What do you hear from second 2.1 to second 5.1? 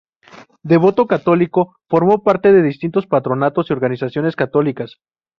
parte de distintos patronatos y organizaciones católicas.